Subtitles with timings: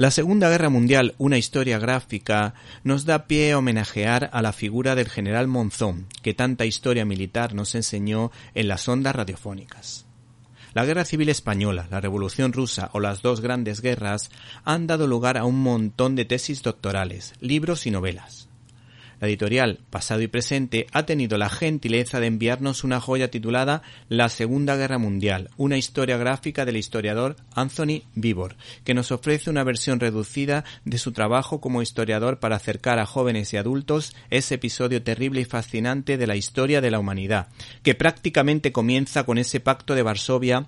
[0.00, 4.94] La Segunda Guerra Mundial, una historia gráfica, nos da pie a homenajear a la figura
[4.94, 10.06] del general Monzón, que tanta historia militar nos enseñó en las ondas radiofónicas.
[10.72, 14.30] La Guerra Civil Española, la Revolución Rusa o las dos grandes guerras
[14.64, 18.49] han dado lugar a un montón de tesis doctorales, libros y novelas.
[19.20, 24.30] La editorial Pasado y Presente ha tenido la gentileza de enviarnos una joya titulada La
[24.30, 30.00] Segunda Guerra Mundial, una historia gráfica del historiador Anthony Vivor, que nos ofrece una versión
[30.00, 35.42] reducida de su trabajo como historiador para acercar a jóvenes y adultos ese episodio terrible
[35.42, 37.48] y fascinante de la historia de la humanidad,
[37.82, 40.66] que prácticamente comienza con ese pacto de Varsovia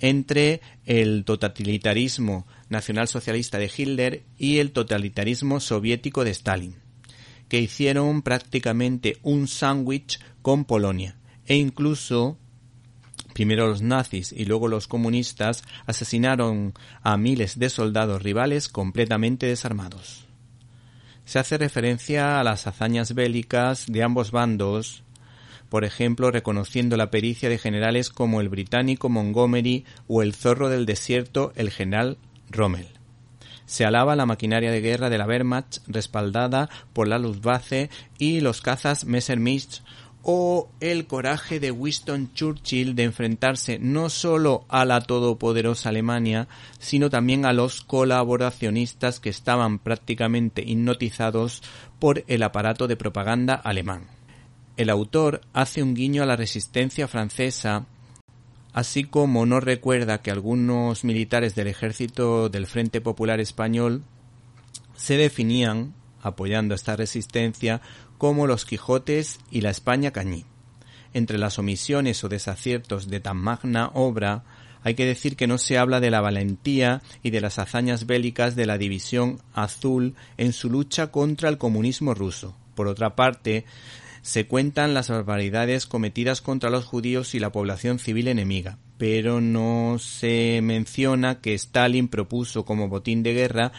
[0.00, 6.81] entre el totalitarismo nacionalsocialista de Hitler y el totalitarismo soviético de Stalin
[7.52, 12.38] que hicieron prácticamente un sándwich con Polonia e incluso
[13.34, 20.24] primero los nazis y luego los comunistas asesinaron a miles de soldados rivales completamente desarmados.
[21.26, 25.04] Se hace referencia a las hazañas bélicas de ambos bandos,
[25.68, 30.86] por ejemplo reconociendo la pericia de generales como el británico Montgomery o el zorro del
[30.86, 32.16] desierto el general
[32.50, 33.01] Rommel.
[33.66, 38.60] Se alaba la maquinaria de guerra de la Wehrmacht respaldada por la Luftwaffe y los
[38.60, 39.82] cazas Messerschmitt
[40.22, 47.10] o el coraje de Winston Churchill de enfrentarse no solo a la todopoderosa Alemania, sino
[47.10, 51.62] también a los colaboracionistas que estaban prácticamente hipnotizados
[51.98, 54.06] por el aparato de propaganda alemán.
[54.76, 57.86] El autor hace un guiño a la resistencia francesa
[58.72, 64.02] así como no recuerda que algunos militares del ejército del Frente Popular Español
[64.96, 67.80] se definían, apoyando esta resistencia,
[68.18, 70.44] como los Quijotes y la España Cañí.
[71.12, 74.44] Entre las omisiones o desaciertos de tan magna obra,
[74.84, 78.56] hay que decir que no se habla de la valentía y de las hazañas bélicas
[78.56, 82.56] de la División Azul en su lucha contra el comunismo ruso.
[82.74, 83.64] Por otra parte,
[84.22, 89.96] se cuentan las barbaridades cometidas contra los judíos y la población civil enemiga, pero no
[89.98, 93.72] se menciona que Stalin propuso como botín de guerra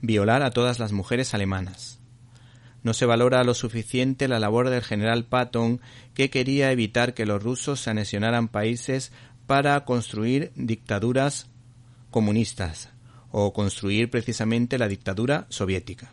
[0.00, 2.00] violar a todas las mujeres alemanas.
[2.82, 5.80] No se valora lo suficiente la labor del general Patton,
[6.14, 9.12] que quería evitar que los rusos se anexionaran países
[9.46, 11.48] para construir dictaduras
[12.10, 12.90] comunistas
[13.30, 16.12] o construir precisamente la dictadura soviética.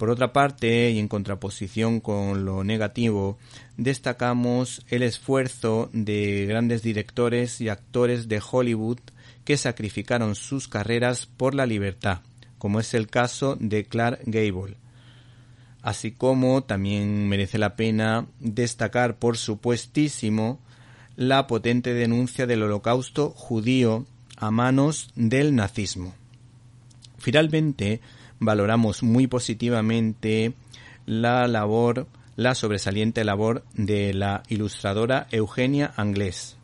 [0.00, 3.36] Por otra parte, y en contraposición con lo negativo,
[3.76, 9.00] destacamos el esfuerzo de grandes directores y actores de Hollywood
[9.44, 12.20] que sacrificaron sus carreras por la libertad,
[12.56, 14.78] como es el caso de Clark Gable.
[15.82, 20.60] Así como también merece la pena destacar, por supuestísimo,
[21.16, 24.06] la potente denuncia del holocausto judío
[24.38, 26.14] a manos del nazismo.
[27.18, 28.00] Finalmente,
[28.40, 30.54] valoramos muy positivamente
[31.06, 36.56] la labor, la sobresaliente labor de la ilustradora Eugenia Anglés,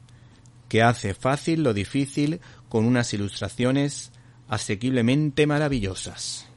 [0.69, 4.11] que hace fácil lo difícil con unas ilustraciones
[4.49, 6.49] asequiblemente maravillosas.